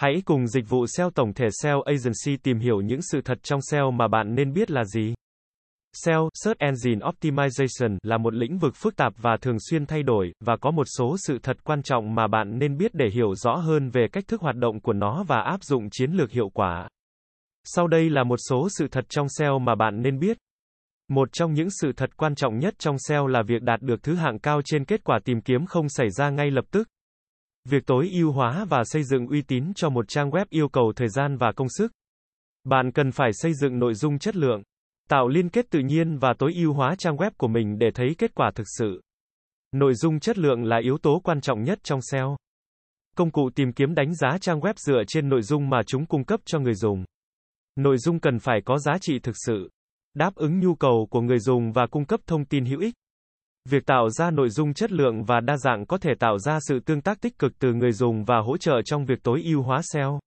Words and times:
Hãy 0.00 0.22
cùng 0.24 0.46
dịch 0.46 0.68
vụ 0.68 0.86
SEO 0.86 1.10
tổng 1.10 1.32
thể 1.34 1.48
SEO 1.62 1.82
Agency 1.82 2.36
tìm 2.42 2.58
hiểu 2.58 2.80
những 2.80 3.00
sự 3.02 3.20
thật 3.24 3.38
trong 3.42 3.60
SEO 3.62 3.90
mà 3.90 4.08
bạn 4.08 4.34
nên 4.34 4.52
biết 4.52 4.70
là 4.70 4.84
gì. 4.84 5.14
SEO, 5.92 6.28
Search 6.44 6.58
Engine 6.58 7.06
Optimization, 7.06 7.98
là 8.02 8.18
một 8.18 8.34
lĩnh 8.34 8.58
vực 8.58 8.76
phức 8.76 8.96
tạp 8.96 9.12
và 9.16 9.36
thường 9.40 9.56
xuyên 9.70 9.86
thay 9.86 10.02
đổi, 10.02 10.32
và 10.44 10.56
có 10.56 10.70
một 10.70 10.86
số 10.98 11.16
sự 11.18 11.38
thật 11.42 11.56
quan 11.64 11.82
trọng 11.82 12.14
mà 12.14 12.26
bạn 12.26 12.58
nên 12.58 12.76
biết 12.76 12.94
để 12.94 13.10
hiểu 13.14 13.34
rõ 13.34 13.54
hơn 13.56 13.90
về 13.90 14.06
cách 14.12 14.24
thức 14.28 14.40
hoạt 14.40 14.56
động 14.56 14.80
của 14.80 14.92
nó 14.92 15.24
và 15.28 15.40
áp 15.40 15.62
dụng 15.62 15.88
chiến 15.90 16.12
lược 16.12 16.30
hiệu 16.30 16.48
quả. 16.48 16.88
Sau 17.64 17.88
đây 17.88 18.10
là 18.10 18.24
một 18.24 18.38
số 18.48 18.68
sự 18.70 18.88
thật 18.90 19.04
trong 19.08 19.26
SEO 19.28 19.58
mà 19.58 19.74
bạn 19.74 20.02
nên 20.02 20.18
biết. 20.18 20.38
Một 21.08 21.28
trong 21.32 21.52
những 21.52 21.68
sự 21.70 21.92
thật 21.96 22.16
quan 22.16 22.34
trọng 22.34 22.58
nhất 22.58 22.74
trong 22.78 22.96
SEO 22.98 23.26
là 23.26 23.42
việc 23.42 23.62
đạt 23.62 23.82
được 23.82 24.02
thứ 24.02 24.14
hạng 24.14 24.38
cao 24.38 24.60
trên 24.64 24.84
kết 24.84 25.04
quả 25.04 25.18
tìm 25.24 25.40
kiếm 25.40 25.66
không 25.66 25.88
xảy 25.88 26.10
ra 26.10 26.30
ngay 26.30 26.50
lập 26.50 26.64
tức. 26.70 26.88
Việc 27.64 27.86
tối 27.86 28.10
ưu 28.12 28.32
hóa 28.32 28.64
và 28.64 28.82
xây 28.84 29.04
dựng 29.04 29.26
uy 29.26 29.42
tín 29.42 29.74
cho 29.74 29.90
một 29.90 30.08
trang 30.08 30.30
web 30.30 30.44
yêu 30.50 30.68
cầu 30.68 30.92
thời 30.96 31.08
gian 31.08 31.36
và 31.36 31.52
công 31.56 31.68
sức. 31.68 31.92
Bạn 32.64 32.92
cần 32.92 33.12
phải 33.12 33.30
xây 33.32 33.54
dựng 33.54 33.78
nội 33.78 33.94
dung 33.94 34.18
chất 34.18 34.36
lượng, 34.36 34.62
tạo 35.08 35.28
liên 35.28 35.48
kết 35.48 35.66
tự 35.70 35.80
nhiên 35.80 36.18
và 36.18 36.34
tối 36.38 36.52
ưu 36.54 36.72
hóa 36.72 36.94
trang 36.98 37.16
web 37.16 37.30
của 37.36 37.48
mình 37.48 37.78
để 37.78 37.90
thấy 37.94 38.14
kết 38.18 38.34
quả 38.34 38.50
thực 38.54 38.66
sự. 38.78 39.00
Nội 39.72 39.94
dung 39.94 40.20
chất 40.20 40.38
lượng 40.38 40.64
là 40.64 40.80
yếu 40.82 40.98
tố 40.98 41.20
quan 41.24 41.40
trọng 41.40 41.62
nhất 41.62 41.78
trong 41.82 42.00
SEO. 42.02 42.36
Công 43.16 43.30
cụ 43.30 43.50
tìm 43.54 43.72
kiếm 43.72 43.94
đánh 43.94 44.14
giá 44.14 44.38
trang 44.40 44.60
web 44.60 44.74
dựa 44.76 45.02
trên 45.08 45.28
nội 45.28 45.42
dung 45.42 45.70
mà 45.70 45.82
chúng 45.86 46.06
cung 46.06 46.24
cấp 46.24 46.40
cho 46.44 46.58
người 46.58 46.74
dùng. 46.74 47.04
Nội 47.76 47.98
dung 47.98 48.20
cần 48.20 48.38
phải 48.38 48.60
có 48.64 48.78
giá 48.78 48.92
trị 49.00 49.18
thực 49.18 49.34
sự, 49.46 49.70
đáp 50.14 50.34
ứng 50.34 50.60
nhu 50.60 50.74
cầu 50.74 51.08
của 51.10 51.20
người 51.20 51.38
dùng 51.38 51.72
và 51.72 51.86
cung 51.86 52.04
cấp 52.04 52.20
thông 52.26 52.44
tin 52.44 52.64
hữu 52.64 52.80
ích. 52.80 52.94
Việc 53.68 53.86
tạo 53.86 54.10
ra 54.10 54.30
nội 54.30 54.48
dung 54.48 54.74
chất 54.74 54.92
lượng 54.92 55.24
và 55.24 55.40
đa 55.40 55.56
dạng 55.56 55.86
có 55.86 55.98
thể 55.98 56.10
tạo 56.18 56.38
ra 56.38 56.58
sự 56.68 56.80
tương 56.80 57.00
tác 57.00 57.20
tích 57.20 57.38
cực 57.38 57.52
từ 57.58 57.72
người 57.72 57.92
dùng 57.92 58.24
và 58.24 58.38
hỗ 58.38 58.56
trợ 58.56 58.82
trong 58.84 59.04
việc 59.04 59.22
tối 59.22 59.42
ưu 59.44 59.62
hóa 59.62 59.80
SEO. 59.92 60.20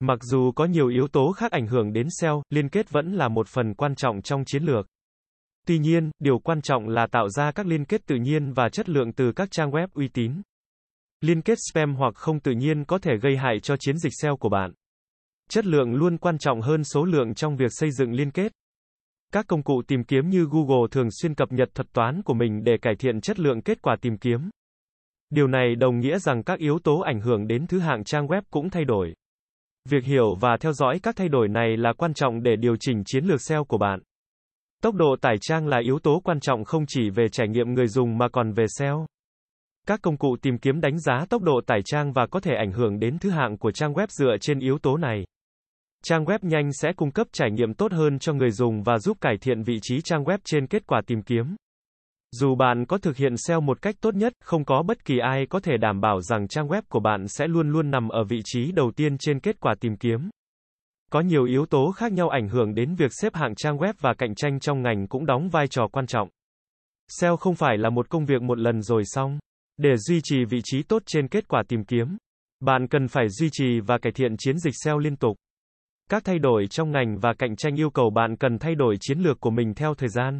Mặc 0.00 0.18
dù 0.22 0.52
có 0.52 0.64
nhiều 0.64 0.88
yếu 0.88 1.08
tố 1.08 1.32
khác 1.32 1.52
ảnh 1.52 1.66
hưởng 1.66 1.92
đến 1.92 2.06
SEO, 2.20 2.42
liên 2.50 2.68
kết 2.68 2.90
vẫn 2.90 3.12
là 3.12 3.28
một 3.28 3.48
phần 3.48 3.74
quan 3.74 3.94
trọng 3.94 4.22
trong 4.22 4.44
chiến 4.46 4.64
lược. 4.64 4.86
Tuy 5.66 5.78
nhiên, 5.78 6.10
điều 6.18 6.38
quan 6.38 6.62
trọng 6.62 6.88
là 6.88 7.06
tạo 7.06 7.28
ra 7.28 7.52
các 7.52 7.66
liên 7.66 7.84
kết 7.84 8.06
tự 8.06 8.16
nhiên 8.16 8.52
và 8.52 8.68
chất 8.68 8.88
lượng 8.88 9.12
từ 9.12 9.32
các 9.32 9.48
trang 9.50 9.70
web 9.70 9.88
uy 9.94 10.08
tín. 10.08 10.42
Liên 11.20 11.42
kết 11.42 11.58
spam 11.70 11.94
hoặc 11.94 12.14
không 12.14 12.40
tự 12.40 12.52
nhiên 12.52 12.84
có 12.84 12.98
thể 12.98 13.12
gây 13.22 13.36
hại 13.36 13.60
cho 13.62 13.76
chiến 13.76 13.98
dịch 13.98 14.12
SEO 14.22 14.36
của 14.36 14.48
bạn. 14.48 14.72
Chất 15.50 15.66
lượng 15.66 15.94
luôn 15.94 16.18
quan 16.18 16.38
trọng 16.38 16.60
hơn 16.60 16.84
số 16.84 17.04
lượng 17.04 17.34
trong 17.34 17.56
việc 17.56 17.70
xây 17.70 17.90
dựng 17.90 18.12
liên 18.12 18.30
kết. 18.30 18.52
Các 19.34 19.46
công 19.48 19.62
cụ 19.62 19.82
tìm 19.88 20.04
kiếm 20.04 20.28
như 20.28 20.46
Google 20.50 20.86
thường 20.90 21.08
xuyên 21.10 21.34
cập 21.34 21.52
nhật 21.52 21.68
thuật 21.74 21.92
toán 21.92 22.22
của 22.22 22.34
mình 22.34 22.64
để 22.64 22.76
cải 22.82 22.94
thiện 22.94 23.20
chất 23.20 23.40
lượng 23.40 23.62
kết 23.62 23.82
quả 23.82 23.96
tìm 24.00 24.18
kiếm. 24.18 24.50
Điều 25.30 25.46
này 25.46 25.74
đồng 25.74 25.98
nghĩa 25.98 26.18
rằng 26.18 26.42
các 26.42 26.58
yếu 26.58 26.78
tố 26.78 27.00
ảnh 27.00 27.20
hưởng 27.20 27.46
đến 27.46 27.66
thứ 27.66 27.78
hạng 27.78 28.04
trang 28.04 28.26
web 28.26 28.42
cũng 28.50 28.70
thay 28.70 28.84
đổi. 28.84 29.14
Việc 29.88 30.04
hiểu 30.04 30.34
và 30.40 30.56
theo 30.60 30.72
dõi 30.72 30.98
các 31.02 31.16
thay 31.16 31.28
đổi 31.28 31.48
này 31.48 31.76
là 31.76 31.92
quan 31.92 32.14
trọng 32.14 32.42
để 32.42 32.56
điều 32.56 32.76
chỉnh 32.80 33.02
chiến 33.06 33.24
lược 33.24 33.42
SEO 33.42 33.64
của 33.64 33.78
bạn. 33.78 34.00
Tốc 34.82 34.94
độ 34.94 35.16
tải 35.20 35.36
trang 35.40 35.66
là 35.66 35.80
yếu 35.84 35.98
tố 35.98 36.20
quan 36.24 36.40
trọng 36.40 36.64
không 36.64 36.84
chỉ 36.88 37.10
về 37.10 37.28
trải 37.28 37.48
nghiệm 37.48 37.74
người 37.74 37.86
dùng 37.86 38.18
mà 38.18 38.28
còn 38.28 38.52
về 38.52 38.64
SEO. 38.78 39.06
Các 39.86 40.00
công 40.02 40.16
cụ 40.16 40.36
tìm 40.42 40.58
kiếm 40.58 40.80
đánh 40.80 40.98
giá 40.98 41.24
tốc 41.30 41.42
độ 41.42 41.60
tải 41.66 41.80
trang 41.84 42.12
và 42.12 42.26
có 42.26 42.40
thể 42.40 42.54
ảnh 42.54 42.72
hưởng 42.72 42.98
đến 42.98 43.18
thứ 43.20 43.30
hạng 43.30 43.58
của 43.58 43.72
trang 43.72 43.92
web 43.92 44.06
dựa 44.10 44.36
trên 44.40 44.58
yếu 44.58 44.78
tố 44.78 44.96
này. 44.96 45.24
Trang 46.06 46.24
web 46.24 46.38
nhanh 46.42 46.72
sẽ 46.72 46.92
cung 46.96 47.10
cấp 47.10 47.26
trải 47.32 47.50
nghiệm 47.50 47.74
tốt 47.74 47.92
hơn 47.92 48.18
cho 48.18 48.32
người 48.32 48.50
dùng 48.50 48.82
và 48.82 48.98
giúp 48.98 49.16
cải 49.20 49.36
thiện 49.40 49.62
vị 49.62 49.78
trí 49.82 50.00
trang 50.00 50.24
web 50.24 50.38
trên 50.44 50.66
kết 50.66 50.86
quả 50.86 51.00
tìm 51.06 51.22
kiếm. 51.22 51.56
Dù 52.32 52.54
bạn 52.54 52.86
có 52.86 52.98
thực 52.98 53.16
hiện 53.16 53.36
SEO 53.36 53.60
một 53.60 53.82
cách 53.82 53.94
tốt 54.00 54.14
nhất, 54.14 54.32
không 54.40 54.64
có 54.64 54.82
bất 54.82 55.04
kỳ 55.04 55.18
ai 55.18 55.46
có 55.50 55.60
thể 55.60 55.76
đảm 55.76 56.00
bảo 56.00 56.20
rằng 56.20 56.48
trang 56.48 56.68
web 56.68 56.82
của 56.88 57.00
bạn 57.00 57.28
sẽ 57.28 57.46
luôn 57.46 57.70
luôn 57.70 57.90
nằm 57.90 58.08
ở 58.08 58.24
vị 58.24 58.40
trí 58.44 58.72
đầu 58.72 58.90
tiên 58.96 59.16
trên 59.18 59.40
kết 59.40 59.60
quả 59.60 59.74
tìm 59.80 59.96
kiếm. 59.96 60.30
Có 61.10 61.20
nhiều 61.20 61.44
yếu 61.44 61.66
tố 61.66 61.92
khác 61.96 62.12
nhau 62.12 62.28
ảnh 62.28 62.48
hưởng 62.48 62.74
đến 62.74 62.94
việc 62.94 63.10
xếp 63.20 63.34
hạng 63.34 63.54
trang 63.54 63.76
web 63.76 63.92
và 64.00 64.14
cạnh 64.14 64.34
tranh 64.34 64.60
trong 64.60 64.82
ngành 64.82 65.06
cũng 65.08 65.26
đóng 65.26 65.48
vai 65.48 65.68
trò 65.68 65.88
quan 65.92 66.06
trọng. 66.06 66.28
SEO 67.08 67.36
không 67.36 67.54
phải 67.54 67.78
là 67.78 67.90
một 67.90 68.08
công 68.08 68.24
việc 68.24 68.42
một 68.42 68.58
lần 68.58 68.82
rồi 68.82 69.02
xong. 69.04 69.38
Để 69.76 69.96
duy 69.96 70.20
trì 70.24 70.44
vị 70.44 70.60
trí 70.64 70.82
tốt 70.82 71.02
trên 71.06 71.28
kết 71.28 71.48
quả 71.48 71.62
tìm 71.68 71.84
kiếm, 71.84 72.16
bạn 72.60 72.88
cần 72.88 73.08
phải 73.08 73.28
duy 73.28 73.48
trì 73.52 73.80
và 73.80 73.98
cải 73.98 74.12
thiện 74.12 74.36
chiến 74.38 74.58
dịch 74.58 74.74
SEO 74.84 74.98
liên 74.98 75.16
tục. 75.16 75.36
Các 76.10 76.24
thay 76.24 76.38
đổi 76.38 76.66
trong 76.66 76.90
ngành 76.90 77.18
và 77.18 77.32
cạnh 77.38 77.56
tranh 77.56 77.80
yêu 77.80 77.90
cầu 77.90 78.10
bạn 78.10 78.36
cần 78.36 78.58
thay 78.58 78.74
đổi 78.74 78.96
chiến 79.00 79.18
lược 79.18 79.40
của 79.40 79.50
mình 79.50 79.74
theo 79.74 79.94
thời 79.94 80.08
gian. 80.08 80.38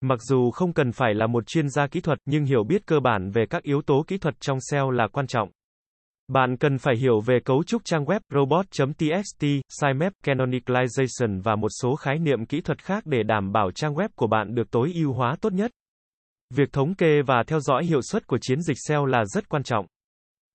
Mặc 0.00 0.18
dù 0.22 0.50
không 0.50 0.72
cần 0.72 0.92
phải 0.92 1.14
là 1.14 1.26
một 1.26 1.46
chuyên 1.46 1.68
gia 1.68 1.86
kỹ 1.86 2.00
thuật, 2.00 2.18
nhưng 2.24 2.44
hiểu 2.44 2.64
biết 2.64 2.86
cơ 2.86 3.00
bản 3.00 3.30
về 3.30 3.46
các 3.50 3.62
yếu 3.62 3.82
tố 3.82 4.04
kỹ 4.06 4.18
thuật 4.18 4.34
trong 4.40 4.58
SEO 4.60 4.90
là 4.90 5.08
quan 5.08 5.26
trọng. 5.26 5.50
Bạn 6.28 6.56
cần 6.56 6.78
phải 6.78 6.96
hiểu 6.96 7.20
về 7.20 7.38
cấu 7.44 7.64
trúc 7.64 7.84
trang 7.84 8.04
web, 8.04 8.20
robot.txt, 8.34 9.44
sitemap, 9.80 10.12
canonicalization 10.24 11.42
và 11.42 11.56
một 11.56 11.68
số 11.82 11.96
khái 11.96 12.18
niệm 12.18 12.46
kỹ 12.46 12.60
thuật 12.60 12.84
khác 12.84 13.02
để 13.06 13.22
đảm 13.22 13.52
bảo 13.52 13.70
trang 13.70 13.94
web 13.94 14.08
của 14.16 14.26
bạn 14.26 14.54
được 14.54 14.70
tối 14.70 14.92
ưu 14.94 15.12
hóa 15.12 15.36
tốt 15.40 15.52
nhất. 15.52 15.70
Việc 16.54 16.72
thống 16.72 16.94
kê 16.94 17.22
và 17.26 17.42
theo 17.46 17.60
dõi 17.60 17.84
hiệu 17.84 18.02
suất 18.02 18.26
của 18.26 18.38
chiến 18.40 18.62
dịch 18.62 18.76
SEO 18.88 19.06
là 19.06 19.24
rất 19.24 19.48
quan 19.48 19.62
trọng. 19.62 19.86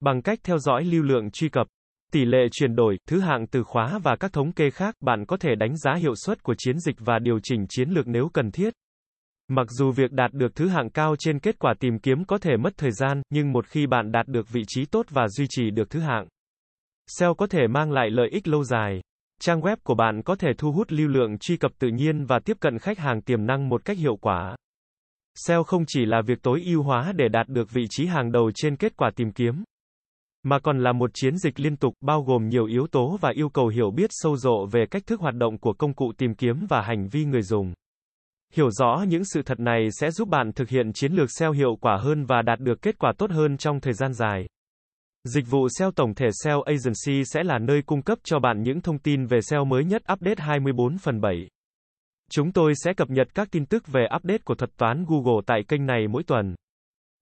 Bằng 0.00 0.22
cách 0.22 0.38
theo 0.44 0.58
dõi 0.58 0.84
lưu 0.84 1.02
lượng 1.02 1.30
truy 1.30 1.48
cập, 1.48 1.66
tỷ 2.12 2.24
lệ 2.24 2.48
chuyển 2.52 2.76
đổi, 2.76 2.98
thứ 3.08 3.20
hạng 3.20 3.46
từ 3.46 3.62
khóa 3.62 3.98
và 4.02 4.16
các 4.16 4.32
thống 4.32 4.52
kê 4.52 4.70
khác, 4.70 4.94
bạn 5.00 5.26
có 5.26 5.36
thể 5.36 5.54
đánh 5.54 5.76
giá 5.76 5.94
hiệu 5.94 6.14
suất 6.24 6.42
của 6.42 6.54
chiến 6.58 6.78
dịch 6.78 6.96
và 6.98 7.18
điều 7.18 7.38
chỉnh 7.42 7.66
chiến 7.68 7.90
lược 7.90 8.06
nếu 8.06 8.28
cần 8.34 8.50
thiết. 8.50 8.74
Mặc 9.48 9.66
dù 9.70 9.92
việc 9.92 10.12
đạt 10.12 10.32
được 10.32 10.54
thứ 10.54 10.68
hạng 10.68 10.90
cao 10.90 11.14
trên 11.18 11.38
kết 11.38 11.58
quả 11.58 11.74
tìm 11.80 11.98
kiếm 11.98 12.24
có 12.24 12.38
thể 12.38 12.56
mất 12.56 12.72
thời 12.76 12.92
gian, 12.92 13.22
nhưng 13.30 13.52
một 13.52 13.66
khi 13.66 13.86
bạn 13.86 14.12
đạt 14.12 14.28
được 14.28 14.48
vị 14.52 14.62
trí 14.66 14.84
tốt 14.84 15.06
và 15.10 15.28
duy 15.28 15.46
trì 15.48 15.70
được 15.70 15.90
thứ 15.90 16.00
hạng, 16.00 16.26
SEO 17.06 17.34
có 17.34 17.46
thể 17.46 17.66
mang 17.66 17.92
lại 17.92 18.10
lợi 18.10 18.28
ích 18.32 18.48
lâu 18.48 18.64
dài. 18.64 19.00
Trang 19.40 19.60
web 19.60 19.76
của 19.82 19.94
bạn 19.94 20.22
có 20.22 20.34
thể 20.34 20.48
thu 20.58 20.72
hút 20.72 20.92
lưu 20.92 21.08
lượng 21.08 21.38
truy 21.38 21.56
cập 21.56 21.72
tự 21.78 21.88
nhiên 21.88 22.24
và 22.24 22.38
tiếp 22.44 22.56
cận 22.60 22.78
khách 22.78 22.98
hàng 22.98 23.22
tiềm 23.22 23.46
năng 23.46 23.68
một 23.68 23.84
cách 23.84 23.98
hiệu 23.98 24.16
quả. 24.16 24.56
SEO 25.34 25.62
không 25.62 25.84
chỉ 25.86 26.04
là 26.04 26.22
việc 26.26 26.42
tối 26.42 26.62
ưu 26.66 26.82
hóa 26.82 27.12
để 27.16 27.28
đạt 27.28 27.48
được 27.48 27.70
vị 27.70 27.86
trí 27.90 28.06
hàng 28.06 28.32
đầu 28.32 28.50
trên 28.54 28.76
kết 28.76 28.96
quả 28.96 29.10
tìm 29.16 29.32
kiếm, 29.32 29.64
mà 30.48 30.58
còn 30.58 30.78
là 30.78 30.92
một 30.92 31.10
chiến 31.14 31.38
dịch 31.38 31.60
liên 31.60 31.76
tục, 31.76 31.94
bao 32.00 32.22
gồm 32.22 32.48
nhiều 32.48 32.66
yếu 32.66 32.86
tố 32.86 33.18
và 33.20 33.30
yêu 33.34 33.48
cầu 33.48 33.68
hiểu 33.68 33.90
biết 33.90 34.10
sâu 34.10 34.36
rộ 34.36 34.66
về 34.66 34.86
cách 34.90 35.02
thức 35.06 35.20
hoạt 35.20 35.34
động 35.34 35.58
của 35.58 35.72
công 35.72 35.94
cụ 35.94 36.12
tìm 36.18 36.34
kiếm 36.34 36.66
và 36.68 36.82
hành 36.82 37.08
vi 37.08 37.24
người 37.24 37.42
dùng. 37.42 37.74
Hiểu 38.54 38.70
rõ 38.70 39.04
những 39.08 39.24
sự 39.24 39.42
thật 39.42 39.60
này 39.60 39.88
sẽ 40.00 40.10
giúp 40.10 40.28
bạn 40.28 40.52
thực 40.52 40.68
hiện 40.68 40.92
chiến 40.94 41.12
lược 41.12 41.28
SEO 41.30 41.52
hiệu 41.52 41.76
quả 41.80 41.96
hơn 41.96 42.24
và 42.24 42.42
đạt 42.42 42.60
được 42.60 42.82
kết 42.82 42.98
quả 42.98 43.12
tốt 43.18 43.30
hơn 43.30 43.56
trong 43.56 43.80
thời 43.80 43.92
gian 43.92 44.12
dài. 44.12 44.46
Dịch 45.24 45.44
vụ 45.50 45.68
SEO 45.78 45.90
tổng 45.90 46.14
thể 46.14 46.26
SEO 46.44 46.62
Agency 46.62 47.24
sẽ 47.24 47.42
là 47.44 47.58
nơi 47.58 47.82
cung 47.86 48.02
cấp 48.02 48.18
cho 48.24 48.38
bạn 48.38 48.62
những 48.62 48.80
thông 48.80 48.98
tin 48.98 49.26
về 49.26 49.40
SEO 49.40 49.64
mới 49.64 49.84
nhất 49.84 50.02
update 50.12 50.44
24 50.44 50.98
phần 50.98 51.20
7. 51.20 51.48
Chúng 52.30 52.52
tôi 52.52 52.72
sẽ 52.84 52.92
cập 52.92 53.10
nhật 53.10 53.28
các 53.34 53.48
tin 53.50 53.66
tức 53.66 53.86
về 53.86 54.06
update 54.16 54.42
của 54.44 54.54
thuật 54.54 54.70
toán 54.76 55.04
Google 55.08 55.42
tại 55.46 55.60
kênh 55.68 55.86
này 55.86 56.08
mỗi 56.08 56.22
tuần. 56.22 56.54